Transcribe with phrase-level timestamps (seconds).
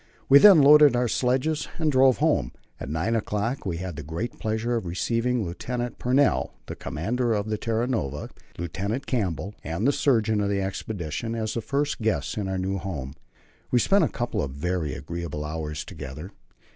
[0.27, 2.53] We then loaded our sledges and drove home.
[2.79, 7.49] At nine o'clock we had the great pleasure of receiving Lieutenant Pennell, the commander of
[7.49, 12.35] the Terra Nova, Lieutenant Campbell, and the surgeon of the expedition, as the first guests
[12.35, 13.13] in our new home.
[13.69, 16.31] We spent a couple of very agreeable hours together.